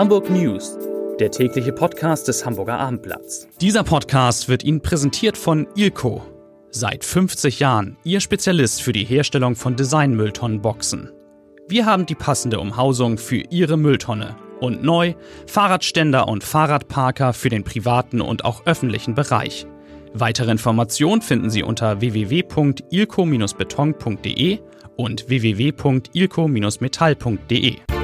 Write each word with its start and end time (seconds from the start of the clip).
Hamburg 0.00 0.30
News, 0.30 0.78
der 1.20 1.30
tägliche 1.30 1.74
Podcast 1.74 2.26
des 2.26 2.46
Hamburger 2.46 2.78
Abendblatts. 2.78 3.46
Dieser 3.60 3.84
Podcast 3.84 4.48
wird 4.48 4.64
Ihnen 4.64 4.80
präsentiert 4.80 5.36
von 5.36 5.68
Ilko. 5.76 6.22
Seit 6.70 7.04
50 7.04 7.60
Jahren 7.60 7.98
Ihr 8.02 8.20
Spezialist 8.20 8.80
für 8.80 8.94
die 8.94 9.04
Herstellung 9.04 9.56
von 9.56 9.76
Designmülltonnenboxen. 9.76 11.10
Wir 11.68 11.84
haben 11.84 12.06
die 12.06 12.14
passende 12.14 12.60
Umhausung 12.60 13.18
für 13.18 13.42
Ihre 13.50 13.76
Mülltonne. 13.76 14.36
Und 14.58 14.82
neu 14.82 15.12
Fahrradständer 15.46 16.28
und 16.28 16.44
Fahrradparker 16.44 17.34
für 17.34 17.50
den 17.50 17.64
privaten 17.64 18.22
und 18.22 18.46
auch 18.46 18.64
öffentlichen 18.64 19.14
Bereich. 19.14 19.66
Weitere 20.14 20.50
Informationen 20.50 21.20
finden 21.20 21.50
Sie 21.50 21.62
unter 21.62 22.00
www.ilco-beton.de 22.00 24.60
und 24.96 25.28
www.ilco-metall.de. 25.28 27.99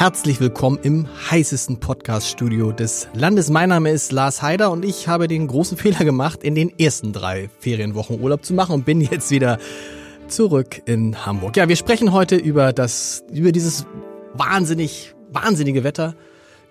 Herzlich 0.00 0.40
willkommen 0.40 0.78
im 0.82 1.06
heißesten 1.30 1.78
Podcast-Studio 1.78 2.72
des 2.72 3.06
Landes. 3.12 3.50
Mein 3.50 3.68
Name 3.68 3.90
ist 3.90 4.12
Lars 4.12 4.40
Heider 4.40 4.70
und 4.70 4.82
ich 4.82 5.08
habe 5.08 5.28
den 5.28 5.46
großen 5.46 5.76
Fehler 5.76 6.06
gemacht, 6.06 6.42
in 6.42 6.54
den 6.54 6.72
ersten 6.78 7.12
drei 7.12 7.50
Ferienwochen 7.58 8.18
Urlaub 8.18 8.42
zu 8.42 8.54
machen 8.54 8.72
und 8.72 8.86
bin 8.86 9.02
jetzt 9.02 9.30
wieder 9.30 9.58
zurück 10.26 10.80
in 10.86 11.26
Hamburg. 11.26 11.54
Ja, 11.54 11.68
wir 11.68 11.76
sprechen 11.76 12.12
heute 12.12 12.36
über 12.36 12.72
das, 12.72 13.24
über 13.30 13.52
dieses 13.52 13.84
wahnsinnig, 14.32 15.14
wahnsinnige 15.32 15.84
Wetter, 15.84 16.14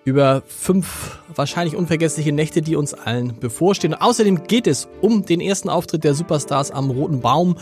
über 0.02 0.42
fünf 0.48 1.20
wahrscheinlich 1.32 1.76
unvergessliche 1.76 2.32
Nächte, 2.32 2.62
die 2.62 2.74
uns 2.74 2.94
allen 2.94 3.38
bevorstehen. 3.38 3.94
Und 3.94 4.02
außerdem 4.02 4.42
geht 4.48 4.66
es 4.66 4.88
um 5.02 5.24
den 5.24 5.40
ersten 5.40 5.68
Auftritt 5.68 6.02
der 6.02 6.14
Superstars 6.14 6.72
am 6.72 6.90
Roten 6.90 7.20
Baum, 7.20 7.58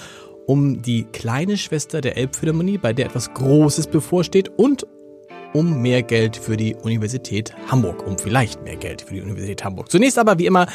um 0.47 0.81
die 0.81 1.05
kleine 1.05 1.59
Schwester 1.59 2.01
der 2.01 2.17
Elbphilharmonie, 2.17 2.79
bei 2.79 2.95
der 2.95 3.05
etwas 3.05 3.35
Großes 3.35 3.89
bevorsteht 3.89 4.49
und 4.57 4.87
um 5.53 5.81
mehr 5.83 6.03
Geld 6.03 6.37
für 6.37 6.57
die 6.57 6.75
Universität 6.75 7.55
Hamburg, 7.71 8.07
um 8.07 8.19
vielleicht 8.19 8.63
mehr 8.63 8.77
Geld 8.77 9.03
für 9.03 9.15
die 9.15 9.23
Universität 9.23 9.65
Hamburg. 9.65 9.91
Zunächst 9.91 10.19
aber 10.19 10.39
wie 10.39 10.47
immer 10.47 10.67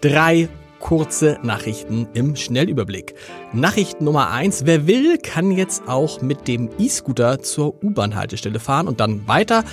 drei 0.00 0.48
kurze 0.82 1.38
Nachrichten 1.42 2.08
im 2.12 2.36
Schnellüberblick. 2.36 3.14
Nachricht 3.52 4.00
Nummer 4.00 4.30
eins: 4.30 4.66
Wer 4.66 4.86
will, 4.86 5.16
kann 5.18 5.52
jetzt 5.52 5.84
auch 5.86 6.20
mit 6.20 6.48
dem 6.48 6.70
E-Scooter 6.78 7.40
zur 7.40 7.82
U-Bahn-Haltestelle 7.82 8.58
fahren 8.58 8.88
und 8.88 9.00
dann 9.00 9.26
weiter. 9.26 9.64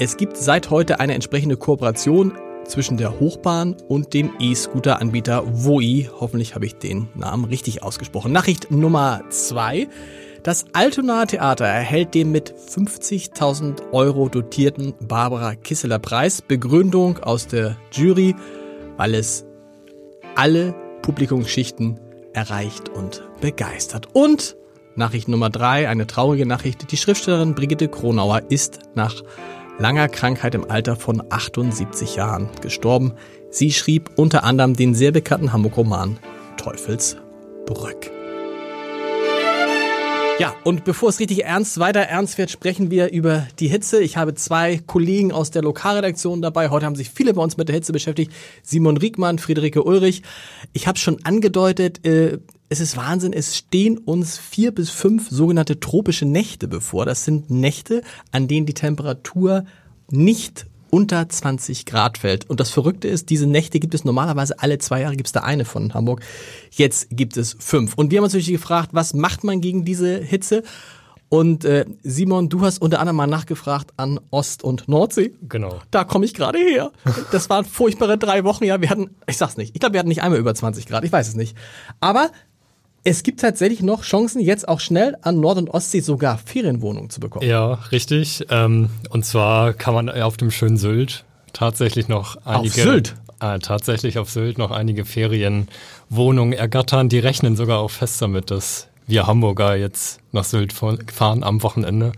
Es 0.00 0.16
gibt 0.16 0.36
seit 0.36 0.70
heute 0.70 0.98
eine 0.98 1.14
entsprechende 1.14 1.56
Kooperation 1.56 2.32
zwischen 2.66 2.96
der 2.96 3.20
Hochbahn 3.20 3.76
und 3.88 4.12
dem 4.12 4.30
E-Scooter-Anbieter 4.40 5.44
WOI. 5.46 6.10
Hoffentlich 6.18 6.54
habe 6.54 6.66
ich 6.66 6.74
den 6.74 7.08
Namen 7.14 7.44
richtig 7.44 7.82
ausgesprochen. 7.82 8.32
Nachricht 8.32 8.70
Nummer 8.72 9.22
zwei: 9.30 9.86
das 10.44 10.66
Altonaer 10.74 11.26
Theater 11.26 11.64
erhält 11.64 12.14
den 12.14 12.30
mit 12.30 12.52
50.000 12.52 13.92
Euro 13.92 14.28
dotierten 14.28 14.92
Barbara 15.00 15.54
Kisseler 15.54 15.98
Preis. 15.98 16.42
Begründung 16.42 17.18
aus 17.18 17.46
der 17.46 17.78
Jury, 17.90 18.36
weil 18.98 19.14
es 19.14 19.46
alle 20.36 20.74
Publikumsschichten 21.00 21.98
erreicht 22.34 22.90
und 22.90 23.24
begeistert. 23.40 24.08
Und 24.12 24.56
Nachricht 24.96 25.28
Nummer 25.28 25.48
drei, 25.48 25.88
eine 25.88 26.06
traurige 26.06 26.46
Nachricht. 26.46 26.92
Die 26.92 26.96
Schriftstellerin 26.98 27.54
Brigitte 27.54 27.88
Kronauer 27.88 28.42
ist 28.50 28.80
nach 28.94 29.22
langer 29.78 30.08
Krankheit 30.08 30.54
im 30.54 30.70
Alter 30.70 30.96
von 30.96 31.22
78 31.30 32.16
Jahren 32.16 32.50
gestorben. 32.60 33.14
Sie 33.50 33.72
schrieb 33.72 34.10
unter 34.16 34.44
anderem 34.44 34.74
den 34.74 34.94
sehr 34.94 35.10
bekannten 35.10 35.54
Hamburg-Roman 35.54 36.18
Teufelsbrück. 36.58 38.13
Ja, 40.40 40.52
und 40.64 40.84
bevor 40.84 41.10
es 41.10 41.20
richtig 41.20 41.44
ernst, 41.44 41.78
weiter 41.78 42.00
ernst 42.00 42.38
wird, 42.38 42.50
sprechen 42.50 42.90
wir 42.90 43.12
über 43.12 43.46
die 43.60 43.68
Hitze. 43.68 44.00
Ich 44.02 44.16
habe 44.16 44.34
zwei 44.34 44.78
Kollegen 44.84 45.30
aus 45.30 45.52
der 45.52 45.62
Lokalredaktion 45.62 46.42
dabei. 46.42 46.70
Heute 46.70 46.86
haben 46.86 46.96
sich 46.96 47.10
viele 47.10 47.34
bei 47.34 47.42
uns 47.42 47.56
mit 47.56 47.68
der 47.68 47.76
Hitze 47.76 47.92
beschäftigt. 47.92 48.32
Simon 48.64 48.96
Riegmann, 48.96 49.38
Friederike 49.38 49.84
Ulrich. 49.84 50.22
Ich 50.72 50.88
habe 50.88 50.98
schon 50.98 51.24
angedeutet, 51.24 52.04
äh, 52.04 52.38
es 52.68 52.80
ist 52.80 52.96
Wahnsinn, 52.96 53.32
es 53.32 53.56
stehen 53.56 53.96
uns 53.96 54.36
vier 54.36 54.74
bis 54.74 54.90
fünf 54.90 55.30
sogenannte 55.30 55.78
tropische 55.78 56.26
Nächte 56.26 56.66
bevor. 56.66 57.06
Das 57.06 57.24
sind 57.24 57.50
Nächte, 57.50 58.02
an 58.32 58.48
denen 58.48 58.66
die 58.66 58.74
Temperatur 58.74 59.64
nicht 60.10 60.66
unter 60.94 61.28
20 61.28 61.86
Grad 61.86 62.18
fällt. 62.18 62.48
Und 62.48 62.60
das 62.60 62.70
Verrückte 62.70 63.08
ist, 63.08 63.28
diese 63.28 63.48
Nächte 63.48 63.80
gibt 63.80 63.94
es 63.94 64.04
normalerweise 64.04 64.60
alle 64.60 64.78
zwei 64.78 65.00
Jahre, 65.00 65.16
gibt 65.16 65.26
es 65.26 65.32
da 65.32 65.40
eine 65.40 65.64
von 65.64 65.92
Hamburg. 65.92 66.20
Jetzt 66.70 67.08
gibt 67.10 67.36
es 67.36 67.56
fünf. 67.58 67.94
Und 67.94 68.12
wir 68.12 68.18
haben 68.18 68.24
uns 68.24 68.32
natürlich 68.32 68.52
gefragt, 68.52 68.90
was 68.92 69.12
macht 69.12 69.42
man 69.42 69.60
gegen 69.60 69.84
diese 69.84 70.18
Hitze? 70.18 70.62
Und 71.28 71.64
äh, 71.64 71.84
Simon, 72.04 72.48
du 72.48 72.60
hast 72.60 72.80
unter 72.80 73.00
anderem 73.00 73.16
mal 73.16 73.26
nachgefragt 73.26 73.90
an 73.96 74.20
Ost- 74.30 74.62
und 74.62 74.86
Nordsee. 74.86 75.32
Genau. 75.48 75.80
Da 75.90 76.04
komme 76.04 76.26
ich 76.26 76.32
gerade 76.34 76.60
her. 76.60 76.92
Das 77.32 77.50
waren 77.50 77.64
furchtbare 77.64 78.16
drei 78.16 78.44
Wochen. 78.44 78.62
Ja, 78.62 78.80
wir 78.80 78.88
hatten, 78.88 79.16
ich 79.26 79.36
sag's 79.36 79.56
nicht, 79.56 79.74
ich 79.74 79.80
glaube, 79.80 79.94
wir 79.94 79.98
hatten 79.98 80.10
nicht 80.10 80.22
einmal 80.22 80.38
über 80.38 80.54
20 80.54 80.86
Grad, 80.86 81.02
ich 81.02 81.10
weiß 81.10 81.26
es 81.26 81.34
nicht. 81.34 81.56
Aber 81.98 82.30
es 83.04 83.22
gibt 83.22 83.40
tatsächlich 83.40 83.82
noch 83.82 84.02
Chancen, 84.02 84.40
jetzt 84.40 84.66
auch 84.66 84.80
schnell 84.80 85.16
an 85.20 85.38
Nord- 85.38 85.58
und 85.58 85.70
Ostsee 85.70 86.00
sogar 86.00 86.38
Ferienwohnungen 86.38 87.10
zu 87.10 87.20
bekommen. 87.20 87.46
Ja, 87.46 87.74
richtig. 87.92 88.46
Ähm, 88.48 88.88
und 89.10 89.24
zwar 89.26 89.74
kann 89.74 89.94
man 89.94 90.08
auf 90.08 90.38
dem 90.38 90.50
schönen 90.50 90.78
Sylt 90.78 91.24
tatsächlich 91.52 92.08
noch 92.08 92.36
einige. 92.46 92.68
Auf 92.68 92.74
Sylt? 92.74 93.14
Äh, 93.40 93.58
tatsächlich 93.58 94.18
auf 94.18 94.30
Sylt 94.30 94.56
noch 94.56 94.70
einige 94.70 95.04
Ferienwohnungen 95.04 96.54
ergattern. 96.54 97.10
Die 97.10 97.18
rechnen 97.18 97.56
sogar 97.56 97.78
auch 97.80 97.90
fest 97.90 98.22
damit, 98.22 98.50
dass 98.50 98.88
wir 99.06 99.26
Hamburger 99.26 99.76
jetzt 99.76 100.20
nach 100.32 100.44
Sylt 100.44 100.72
fahren 100.72 101.42
am 101.42 101.62
Wochenende. 101.62 102.12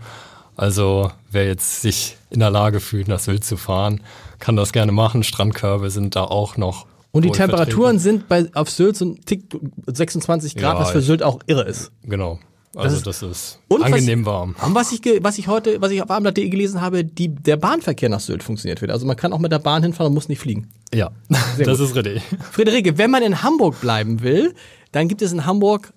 Also 0.55 1.11
wer 1.29 1.45
jetzt 1.45 1.81
sich 1.81 2.15
in 2.29 2.39
der 2.39 2.49
Lage 2.49 2.79
fühlt, 2.79 3.09
nach 3.09 3.19
Sylt 3.19 3.43
zu 3.43 3.57
fahren, 3.57 4.01
kann 4.39 4.55
das 4.55 4.71
gerne 4.71 4.93
machen. 4.93 5.23
Strandkörbe 5.23 5.89
sind 5.89 6.15
da 6.15 6.23
auch 6.23 6.55
noch 6.55 6.85
und 7.17 7.25
die 7.25 7.31
Temperaturen 7.31 7.99
sind 7.99 8.27
bei, 8.27 8.49
auf 8.53 8.69
Sylt 8.69 8.97
so 8.97 9.05
ein 9.05 9.21
Tick 9.25 9.43
26 9.87 10.55
Grad, 10.55 10.75
ja, 10.75 10.79
was 10.79 10.91
für 10.91 11.01
Sylt 11.01 11.23
auch 11.23 11.39
irre 11.47 11.63
ist. 11.63 11.91
Genau. 12.03 12.39
Also 12.75 12.99
das 12.99 13.23
ist, 13.23 13.59
das 13.67 13.79
ist 13.79 13.83
angenehm 13.83 14.25
was, 14.25 14.33
warm. 14.33 14.55
Und 14.63 14.75
was 14.75 14.91
ich, 14.91 15.01
was 15.21 15.39
ich 15.39 15.47
heute, 15.47 15.81
was 15.81 15.91
ich 15.91 16.01
auf 16.03 16.11
abendblatt.de 16.11 16.47
gelesen 16.49 16.79
habe, 16.79 17.03
die, 17.03 17.29
der 17.29 17.57
Bahnverkehr 17.57 18.07
nach 18.07 18.19
Sylt 18.19 18.43
funktioniert 18.43 18.81
wieder. 18.83 18.93
Also 18.93 19.07
man 19.07 19.15
kann 19.15 19.33
auch 19.33 19.39
mit 19.39 19.51
der 19.51 19.59
Bahn 19.59 19.81
hinfahren 19.81 20.11
und 20.11 20.13
muss 20.13 20.29
nicht 20.29 20.39
fliegen. 20.39 20.69
Ja, 20.93 21.11
Sehr 21.55 21.65
das 21.65 21.79
gut. 21.79 21.87
ist 21.87 21.95
richtig. 21.95 22.21
Friederike, 22.51 22.97
wenn 22.99 23.09
man 23.09 23.23
in 23.23 23.41
Hamburg 23.41 23.81
bleiben 23.81 24.21
will, 24.21 24.53
dann 24.91 25.07
gibt 25.07 25.23
es 25.23 25.31
in 25.31 25.45
Hamburg 25.45 25.91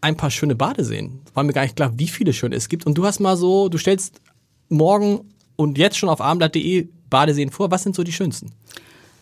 ein 0.00 0.16
paar 0.16 0.30
schöne 0.30 0.54
Badeseen. 0.54 1.20
War 1.34 1.44
mir 1.44 1.52
gar 1.52 1.62
nicht 1.62 1.76
klar, 1.76 1.92
wie 1.96 2.08
viele 2.08 2.32
schöne 2.34 2.56
es 2.56 2.68
gibt. 2.68 2.86
Und 2.86 2.98
du 2.98 3.06
hast 3.06 3.20
mal 3.20 3.36
so, 3.36 3.68
du 3.70 3.78
stellst 3.78 4.20
morgen 4.68 5.32
und 5.56 5.78
jetzt 5.78 5.96
schon 5.96 6.08
auf 6.10 6.20
abendblatt.de 6.20 6.88
Badeseen 7.08 7.50
vor. 7.50 7.70
Was 7.70 7.84
sind 7.84 7.96
so 7.96 8.02
die 8.02 8.12
schönsten? 8.12 8.52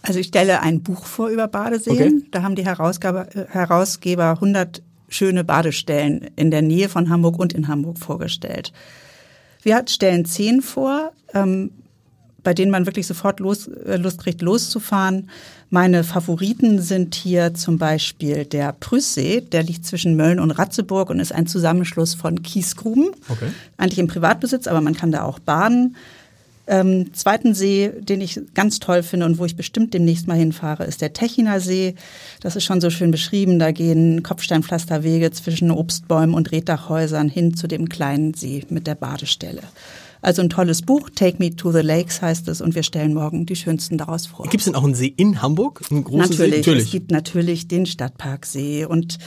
Also 0.06 0.20
ich 0.20 0.28
stelle 0.28 0.62
ein 0.62 0.82
Buch 0.82 1.04
vor 1.04 1.28
über 1.28 1.48
Badeseen. 1.48 2.18
Okay. 2.18 2.28
Da 2.30 2.42
haben 2.42 2.54
die 2.54 2.64
Herausgeber, 2.64 3.34
äh, 3.34 3.46
Herausgeber 3.48 4.30
100 4.30 4.82
schöne 5.08 5.44
Badestellen 5.44 6.30
in 6.36 6.50
der 6.50 6.62
Nähe 6.62 6.88
von 6.88 7.08
Hamburg 7.08 7.38
und 7.38 7.52
in 7.52 7.68
Hamburg 7.68 7.98
vorgestellt. 7.98 8.72
Wir 9.62 9.82
stellen 9.88 10.24
zehn 10.24 10.62
vor, 10.62 11.12
ähm, 11.34 11.70
bei 12.42 12.54
denen 12.54 12.70
man 12.70 12.86
wirklich 12.86 13.08
sofort 13.08 13.40
los, 13.40 13.66
äh, 13.66 13.96
Lust 13.96 14.18
kriegt, 14.18 14.40
loszufahren. 14.40 15.28
Meine 15.70 16.04
Favoriten 16.04 16.80
sind 16.80 17.16
hier 17.16 17.54
zum 17.54 17.76
Beispiel 17.76 18.44
der 18.44 18.72
Prüßsee, 18.72 19.40
der 19.40 19.64
liegt 19.64 19.84
zwischen 19.84 20.14
Mölln 20.14 20.38
und 20.38 20.52
Ratzeburg 20.52 21.10
und 21.10 21.18
ist 21.18 21.32
ein 21.32 21.48
Zusammenschluss 21.48 22.14
von 22.14 22.42
Kiesgruben. 22.42 23.08
Okay. 23.28 23.48
Eigentlich 23.76 23.98
im 23.98 24.06
Privatbesitz, 24.06 24.68
aber 24.68 24.80
man 24.80 24.94
kann 24.94 25.10
da 25.10 25.24
auch 25.24 25.40
baden. 25.40 25.96
Ähm, 26.68 27.12
zweiten 27.14 27.54
See, 27.54 27.92
den 27.96 28.20
ich 28.20 28.40
ganz 28.54 28.80
toll 28.80 29.02
finde 29.02 29.26
und 29.26 29.38
wo 29.38 29.44
ich 29.44 29.56
bestimmt 29.56 29.94
demnächst 29.94 30.26
mal 30.26 30.36
hinfahre, 30.36 30.84
ist 30.84 31.00
der 31.00 31.12
Techiner 31.12 31.60
See. 31.60 31.94
Das 32.40 32.56
ist 32.56 32.64
schon 32.64 32.80
so 32.80 32.90
schön 32.90 33.12
beschrieben. 33.12 33.58
Da 33.58 33.70
gehen 33.70 34.22
Kopfsteinpflasterwege 34.22 35.30
zwischen 35.30 35.70
Obstbäumen 35.70 36.34
und 36.34 36.50
Reddachhäusern 36.50 37.28
hin 37.28 37.56
zu 37.56 37.68
dem 37.68 37.88
kleinen 37.88 38.34
See 38.34 38.64
mit 38.68 38.86
der 38.86 38.96
Badestelle. 38.96 39.62
Also 40.22 40.42
ein 40.42 40.50
tolles 40.50 40.82
Buch, 40.82 41.08
Take 41.14 41.36
Me 41.38 41.54
to 41.54 41.70
the 41.70 41.82
Lakes 41.82 42.20
heißt 42.20 42.48
es 42.48 42.60
und 42.60 42.74
wir 42.74 42.82
stellen 42.82 43.14
morgen 43.14 43.46
die 43.46 43.54
schönsten 43.54 43.96
daraus 43.96 44.26
vor. 44.26 44.48
Gibt 44.48 44.62
es 44.62 44.64
denn 44.64 44.74
auch 44.74 44.82
einen 44.82 44.94
See 44.94 45.12
in 45.16 45.40
Hamburg? 45.40 45.82
Einen 45.88 46.02
großen 46.02 46.30
natürlich, 46.30 46.38
See? 46.38 46.56
Natürlich, 46.56 46.84
es 46.84 46.90
gibt 46.90 47.10
natürlich 47.12 47.68
den 47.68 47.86
Stadtparksee 47.86 48.86
und 48.86 49.18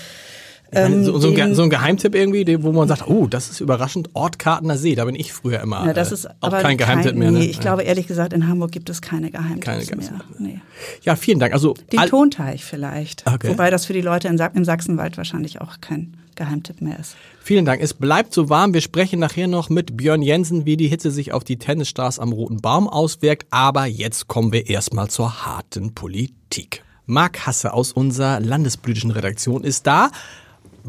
ähm, 0.71 1.03
so, 1.03 1.17
so, 1.17 1.33
ein, 1.33 1.55
so, 1.55 1.63
ein, 1.63 1.69
Geheimtipp 1.69 2.13
irgendwie, 2.13 2.61
wo 2.63 2.71
man 2.71 2.87
sagt, 2.87 3.07
oh, 3.07 3.27
das 3.27 3.49
ist 3.49 3.59
überraschend, 3.59 4.09
Ortkartener 4.13 4.77
See, 4.77 4.95
da 4.95 5.05
bin 5.05 5.15
ich 5.15 5.33
früher 5.33 5.59
immer. 5.61 5.85
Ja, 5.85 5.93
das 5.93 6.11
ist 6.11 6.25
äh, 6.25 6.29
auch 6.41 6.51
kein 6.51 6.77
Geheimtipp 6.77 7.11
kein, 7.11 7.19
mehr. 7.19 7.31
Ne? 7.31 7.39
Nee, 7.39 7.45
ich 7.45 7.59
glaube 7.59 7.83
ehrlich 7.83 8.07
gesagt, 8.07 8.33
in 8.33 8.47
Hamburg 8.47 8.71
gibt 8.71 8.89
es 8.89 9.01
keine 9.01 9.31
Geheimtipps 9.31 9.87
keine 9.87 10.01
mehr. 10.01 10.21
Nee. 10.37 10.61
Ja, 11.03 11.15
vielen 11.15 11.39
Dank. 11.39 11.53
Also 11.53 11.73
Den 11.91 12.01
Tonteich 12.01 12.63
vielleicht. 12.63 13.25
Okay. 13.25 13.49
Wobei 13.49 13.69
das 13.69 13.85
für 13.85 13.93
die 13.93 14.01
Leute 14.01 14.27
in, 14.27 14.37
im 14.37 14.65
Sachsenwald 14.65 15.17
wahrscheinlich 15.17 15.61
auch 15.61 15.81
kein 15.81 16.17
Geheimtipp 16.35 16.81
mehr 16.81 16.99
ist. 16.99 17.15
Vielen 17.41 17.65
Dank. 17.65 17.81
Es 17.81 17.93
bleibt 17.93 18.33
so 18.33 18.49
warm. 18.49 18.73
Wir 18.73 18.81
sprechen 18.81 19.19
nachher 19.19 19.47
noch 19.47 19.69
mit 19.69 19.97
Björn 19.97 20.21
Jensen, 20.21 20.65
wie 20.65 20.77
die 20.77 20.87
Hitze 20.87 21.11
sich 21.11 21.33
auf 21.33 21.43
die 21.43 21.57
Tennisstars 21.57 22.19
am 22.19 22.31
Roten 22.31 22.61
Baum 22.61 22.87
auswirkt. 22.87 23.47
Aber 23.49 23.85
jetzt 23.85 24.27
kommen 24.27 24.53
wir 24.53 24.69
erstmal 24.69 25.09
zur 25.09 25.45
harten 25.45 25.93
Politik. 25.95 26.83
Marc 27.09 27.47
Hasse 27.47 27.73
aus 27.73 27.91
unserer 27.91 28.39
landespolitischen 28.39 29.09
Redaktion 29.09 29.63
ist 29.63 29.87
da, 29.87 30.11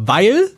weil 0.07 0.51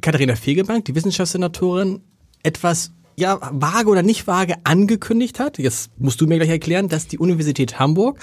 Katharina 0.00 0.36
Fegebank, 0.36 0.84
die 0.84 0.94
Wissenschaftssenatorin, 0.94 2.00
etwas 2.42 2.92
ja, 3.16 3.38
vage 3.52 3.90
oder 3.90 4.02
nicht 4.02 4.26
vage 4.26 4.54
angekündigt 4.64 5.40
hat. 5.40 5.58
Jetzt 5.58 5.90
musst 5.98 6.20
du 6.20 6.26
mir 6.26 6.36
gleich 6.38 6.48
erklären, 6.48 6.88
dass 6.88 7.06
die 7.06 7.18
Universität 7.18 7.78
Hamburg 7.78 8.18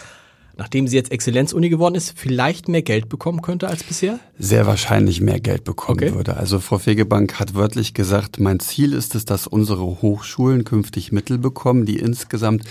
nachdem 0.57 0.87
sie 0.87 0.95
jetzt 0.95 1.11
Exzellenzuni 1.11 1.69
geworden 1.69 1.95
ist, 1.95 2.17
vielleicht 2.17 2.67
mehr 2.67 2.81
Geld 2.81 3.09
bekommen 3.09 3.41
könnte 3.41 3.67
als 3.67 3.83
bisher? 3.83 4.19
Sehr 4.39 4.65
wahrscheinlich 4.65 5.21
mehr 5.21 5.39
Geld 5.39 5.63
bekommen 5.63 5.99
Okay. 5.99 6.15
würde. 6.15 6.35
Also 6.35 6.59
Frau 6.59 6.79
Fegebank 6.79 7.39
hat 7.39 7.53
wörtlich 7.53 7.93
gesagt, 7.93 8.39
mein 8.39 8.59
Ziel 8.59 8.93
ist 8.93 9.15
es, 9.15 9.25
dass 9.25 9.47
unsere 9.47 9.83
Hochschulen 10.01 10.63
künftig 10.63 11.11
Mittel 11.11 11.37
bekommen, 11.37 11.85
die 11.85 11.97
insgesamt 11.97 12.63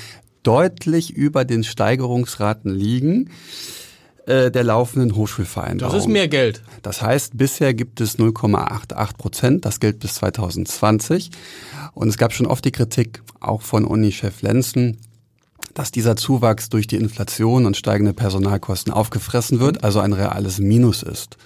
deutlich 0.43 1.13
über 1.13 1.45
den 1.45 1.65
Steigerungsraten 1.65 2.75
liegen 2.75 3.31
äh, 4.27 4.51
der 4.51 4.65
laufenden 4.65 5.15
Hochschulvereinbarung. 5.15 5.95
Das 5.95 6.05
ist 6.05 6.09
mehr 6.09 6.29
Geld. 6.29 6.63
Das 6.83 7.01
heißt, 7.01 7.39
bisher 7.39 7.75
gibt 7.75 8.01
es 8.01 8.19
0,88 8.19 9.17
Prozent. 9.17 9.65
Das 9.65 9.81
gilt 9.81 10.01
bis 10.01 10.15
2020. 10.15 11.31
Und 11.95 12.09
es 12.09 12.19
gab 12.19 12.33
schon 12.33 12.47
oft 12.47 12.65
die 12.65 12.73
Kritik, 12.73 13.23
auch 13.41 13.63
von 13.63 13.85
Uni-Chef 13.85 14.43
Lenzen, 14.43 14.99
dass 15.75 15.93
dieser 15.93 16.17
Zuwachs 16.17 16.69
durch 16.69 16.87
die 16.87 16.97
Inflation 16.97 17.67
und 17.67 17.77
steigende 17.77 18.13
Personalkosten 18.13 18.93
aufgefressen 18.93 19.61
wird, 19.61 19.85
also 19.85 20.01
ein 20.01 20.13
reales 20.13 20.59
Minus 20.59 21.03
ist. 21.03 21.37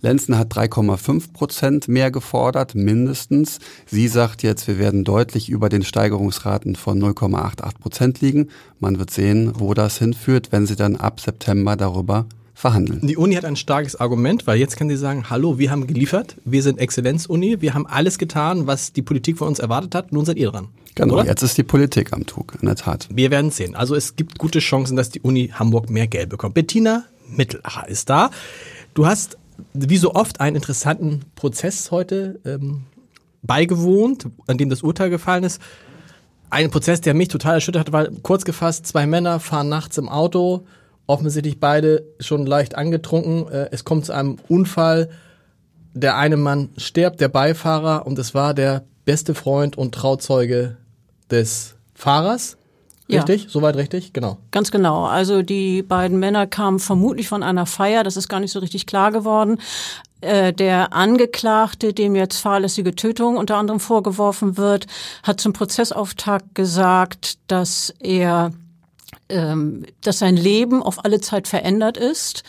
Lenzen 0.00 0.38
hat 0.38 0.54
3,5 0.54 1.32
Prozent 1.32 1.88
mehr 1.88 2.12
gefordert, 2.12 2.76
mindestens. 2.76 3.58
Sie 3.86 4.06
sagt 4.06 4.44
jetzt, 4.44 4.68
wir 4.68 4.78
werden 4.78 5.02
deutlich 5.02 5.48
über 5.48 5.68
den 5.68 5.82
Steigerungsraten 5.82 6.76
von 6.76 7.02
0,88 7.02 7.78
Prozent 7.80 8.20
liegen. 8.20 8.48
Man 8.78 9.00
wird 9.00 9.10
sehen, 9.10 9.54
wo 9.56 9.74
das 9.74 9.98
hinführt, 9.98 10.52
wenn 10.52 10.66
sie 10.66 10.76
dann 10.76 10.94
ab 10.94 11.18
September 11.18 11.74
darüber 11.74 12.26
verhandeln. 12.54 13.00
Die 13.02 13.16
Uni 13.16 13.34
hat 13.34 13.44
ein 13.44 13.56
starkes 13.56 13.96
Argument, 13.96 14.46
weil 14.46 14.58
jetzt 14.58 14.76
kann 14.76 14.88
sie 14.88 14.96
sagen, 14.96 15.30
hallo, 15.30 15.58
wir 15.58 15.72
haben 15.72 15.88
geliefert, 15.88 16.36
wir 16.44 16.62
sind 16.62 16.78
Exzellenzuni, 16.78 17.60
wir 17.60 17.74
haben 17.74 17.86
alles 17.86 18.18
getan, 18.18 18.68
was 18.68 18.92
die 18.92 19.02
Politik 19.02 19.38
von 19.38 19.48
uns 19.48 19.58
erwartet 19.58 19.96
hat, 19.96 20.12
nun 20.12 20.24
seid 20.24 20.36
ihr 20.36 20.50
dran. 20.50 20.68
Genau, 20.94 21.14
Oder? 21.14 21.26
jetzt 21.26 21.42
ist 21.42 21.58
die 21.58 21.64
Politik 21.64 22.12
am 22.12 22.26
Zug, 22.26 22.54
in 22.60 22.66
der 22.66 22.76
Tat. 22.76 23.08
Wir 23.12 23.32
werden 23.32 23.50
sehen. 23.50 23.74
Also 23.74 23.96
es 23.96 24.14
gibt 24.14 24.38
gute 24.38 24.60
Chancen, 24.60 24.96
dass 24.96 25.10
die 25.10 25.20
Uni 25.20 25.50
Hamburg 25.54 25.90
mehr 25.90 26.06
Geld 26.06 26.28
bekommt. 26.28 26.54
Bettina 26.54 27.04
Mittelacher 27.36 27.88
ist 27.88 28.10
da. 28.10 28.30
Du 28.94 29.06
hast, 29.06 29.38
wie 29.72 29.96
so 29.96 30.14
oft, 30.14 30.40
einen 30.40 30.56
interessanten 30.56 31.24
Prozess 31.34 31.90
heute 31.90 32.40
ähm, 32.44 32.84
beigewohnt, 33.42 34.26
an 34.46 34.58
dem 34.58 34.70
das 34.70 34.82
Urteil 34.82 35.10
gefallen 35.10 35.44
ist. 35.44 35.60
Ein 36.50 36.70
Prozess, 36.70 37.00
der 37.00 37.14
mich 37.14 37.28
total 37.28 37.54
erschüttert 37.54 37.86
hat, 37.86 37.92
weil 37.92 38.10
kurz 38.22 38.44
gefasst, 38.44 38.86
zwei 38.86 39.06
Männer 39.06 39.40
fahren 39.40 39.68
nachts 39.68 39.98
im 39.98 40.08
Auto, 40.08 40.64
offensichtlich 41.06 41.60
beide 41.60 42.04
schon 42.20 42.46
leicht 42.46 42.74
angetrunken. 42.74 43.48
Äh, 43.48 43.68
es 43.72 43.84
kommt 43.84 44.06
zu 44.06 44.12
einem 44.12 44.36
Unfall. 44.48 45.10
Der 45.94 46.16
eine 46.16 46.36
Mann 46.36 46.70
stirbt, 46.76 47.20
der 47.20 47.28
Beifahrer, 47.28 48.06
und 48.06 48.18
es 48.18 48.34
war 48.34 48.54
der 48.54 48.84
beste 49.04 49.34
Freund 49.34 49.76
und 49.76 49.94
Trauzeuge 49.94 50.76
des 51.30 51.74
Fahrers. 51.94 52.56
Ja. 53.10 53.22
Richtig? 53.22 53.46
Soweit 53.50 53.76
richtig? 53.76 54.12
Genau. 54.12 54.36
Ganz 54.50 54.70
genau. 54.70 55.06
Also 55.06 55.40
die 55.42 55.82
beiden 55.82 56.18
Männer 56.18 56.46
kamen 56.46 56.78
vermutlich 56.78 57.26
von 57.28 57.42
einer 57.42 57.64
Feier, 57.64 58.04
das 58.04 58.18
ist 58.18 58.28
gar 58.28 58.38
nicht 58.38 58.52
so 58.52 58.58
richtig 58.58 58.84
klar 58.86 59.12
geworden. 59.12 59.60
Äh, 60.20 60.52
Der 60.52 60.92
Angeklagte, 60.92 61.94
dem 61.94 62.14
jetzt 62.14 62.38
fahrlässige 62.38 62.94
Tötung 62.94 63.38
unter 63.38 63.56
anderem 63.56 63.80
vorgeworfen 63.80 64.58
wird, 64.58 64.86
hat 65.22 65.40
zum 65.40 65.54
Prozessauftakt 65.54 66.54
gesagt, 66.54 67.38
dass 67.46 67.94
er, 67.98 68.50
ähm, 69.30 69.86
dass 70.02 70.18
sein 70.18 70.36
Leben 70.36 70.82
auf 70.82 71.02
alle 71.04 71.20
Zeit 71.20 71.48
verändert 71.48 71.96
ist. 71.96 72.42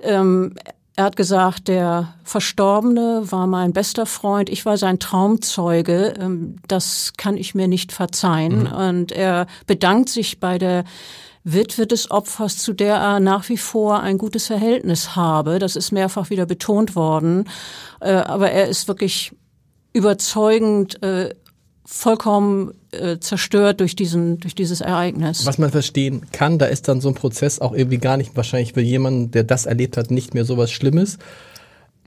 Ähm, 0.00 0.56
er 0.96 1.04
hat 1.04 1.16
gesagt, 1.16 1.68
der 1.68 2.14
Verstorbene 2.24 3.24
war 3.30 3.46
mein 3.46 3.74
bester 3.74 4.06
Freund, 4.06 4.48
ich 4.48 4.64
war 4.64 4.78
sein 4.78 4.98
Traumzeuge, 4.98 6.14
ähm, 6.18 6.56
das 6.68 7.12
kann 7.18 7.36
ich 7.36 7.54
mir 7.54 7.68
nicht 7.68 7.92
verzeihen. 7.92 8.66
Und 8.66 9.12
er 9.12 9.46
bedankt 9.66 10.08
sich 10.08 10.40
bei 10.40 10.56
der 10.56 10.84
Witwe 11.44 11.86
des 11.86 12.10
Opfers, 12.10 12.58
zu 12.58 12.72
der 12.72 12.96
er 12.96 13.20
nach 13.20 13.48
wie 13.50 13.58
vor 13.58 14.00
ein 14.00 14.18
gutes 14.18 14.46
Verhältnis 14.46 15.14
habe. 15.14 15.58
Das 15.58 15.76
ist 15.76 15.92
mehrfach 15.92 16.30
wieder 16.30 16.46
betont 16.46 16.96
worden. 16.96 17.48
Äh, 18.00 18.14
Aber 18.14 18.50
er 18.50 18.66
ist 18.66 18.88
wirklich 18.88 19.36
überzeugend, 19.92 21.02
äh, 21.02 21.34
vollkommen 21.86 22.74
äh, 22.90 23.18
zerstört 23.18 23.80
durch 23.80 23.94
diesen, 23.94 24.40
durch 24.40 24.54
dieses 24.54 24.80
Ereignis. 24.80 25.46
Was 25.46 25.58
man 25.58 25.70
verstehen 25.70 26.26
kann, 26.32 26.58
da 26.58 26.66
ist 26.66 26.88
dann 26.88 27.00
so 27.00 27.08
ein 27.08 27.14
Prozess 27.14 27.60
auch 27.60 27.72
irgendwie 27.72 27.98
gar 27.98 28.16
nicht 28.16 28.36
wahrscheinlich 28.36 28.72
für 28.72 28.80
jemanden, 28.80 29.30
der 29.30 29.44
das 29.44 29.66
erlebt 29.66 29.96
hat, 29.96 30.10
nicht 30.10 30.34
mehr 30.34 30.44
so 30.44 30.56
was 30.56 30.72
Schlimmes. 30.72 31.18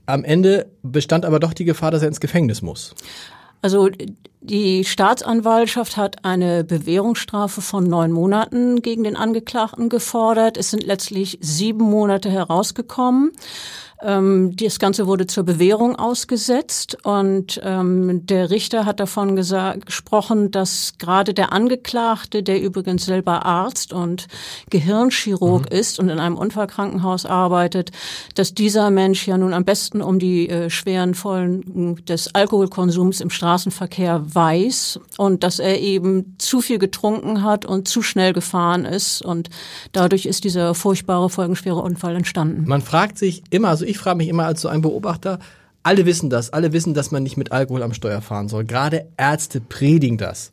Am 0.06 0.22
Ende 0.22 0.66
bestand 0.82 1.24
aber 1.24 1.40
doch 1.40 1.54
die 1.54 1.64
Gefahr, 1.64 1.90
dass 1.90 2.02
er 2.02 2.08
ins 2.08 2.20
Gefängnis 2.20 2.62
muss. 2.62 2.94
Also 3.62 3.90
die 4.40 4.84
Staatsanwaltschaft 4.84 5.96
hat 5.96 6.24
eine 6.24 6.64
Bewährungsstrafe 6.64 7.60
von 7.60 7.84
neun 7.84 8.10
Monaten 8.10 8.80
gegen 8.80 9.04
den 9.04 9.16
Angeklagten 9.16 9.88
gefordert. 9.88 10.56
Es 10.56 10.70
sind 10.70 10.82
letztlich 10.82 11.38
sieben 11.42 11.84
Monate 11.84 12.30
herausgekommen. 12.30 13.32
Ähm, 14.02 14.56
das 14.56 14.78
Ganze 14.78 15.06
wurde 15.06 15.26
zur 15.26 15.44
Bewährung 15.44 15.96
ausgesetzt 15.96 16.96
und 17.02 17.60
ähm, 17.62 18.24
der 18.26 18.50
Richter 18.50 18.86
hat 18.86 19.00
davon 19.00 19.36
gesprochen, 19.36 20.50
dass 20.50 20.94
gerade 20.98 21.34
der 21.34 21.52
Angeklagte, 21.52 22.42
der 22.42 22.62
übrigens 22.62 23.04
selber 23.04 23.44
Arzt 23.44 23.92
und 23.92 24.26
Gehirnchirurg 24.70 25.70
ist 25.70 25.98
und 25.98 26.08
in 26.08 26.18
einem 26.18 26.36
Unfallkrankenhaus 26.36 27.26
arbeitet, 27.26 27.90
dass 28.34 28.54
dieser 28.54 28.90
Mensch 28.90 29.26
ja 29.26 29.36
nun 29.36 29.52
am 29.52 29.64
besten 29.64 30.00
um 30.00 30.18
die 30.18 30.48
äh, 30.48 30.70
schweren 30.70 31.14
Folgen 31.14 32.02
des 32.06 32.34
Alkoholkonsums 32.34 33.20
im 33.20 33.30
Straßenverkehr 33.30 34.22
weiß 34.34 35.00
und 35.18 35.44
dass 35.44 35.58
er 35.58 35.80
eben 35.80 36.36
zu 36.38 36.60
viel 36.60 36.78
getrunken 36.78 37.42
hat 37.42 37.66
und 37.66 37.88
zu 37.88 38.02
schnell 38.02 38.32
gefahren 38.32 38.84
ist 38.84 39.22
und 39.22 39.50
dadurch 39.92 40.26
ist 40.26 40.44
dieser 40.44 40.74
furchtbare 40.74 41.28
folgenschwere 41.28 41.80
Unfall 41.80 42.16
entstanden. 42.16 42.64
Man 42.66 42.82
fragt 42.82 43.18
sich 43.18 43.42
immer, 43.50 43.68
also 43.68 43.84
ich 43.90 43.98
frage 43.98 44.16
mich 44.16 44.28
immer 44.28 44.46
als 44.46 44.60
so 44.60 44.68
ein 44.68 44.80
Beobachter, 44.82 45.38
alle 45.82 46.06
wissen 46.06 46.30
das, 46.30 46.52
alle 46.52 46.72
wissen, 46.72 46.94
dass 46.94 47.10
man 47.10 47.22
nicht 47.22 47.36
mit 47.36 47.52
Alkohol 47.52 47.82
am 47.82 47.94
Steuer 47.94 48.20
fahren 48.20 48.48
soll. 48.48 48.64
Gerade 48.64 49.06
Ärzte 49.16 49.60
predigen 49.60 50.18
das. 50.18 50.52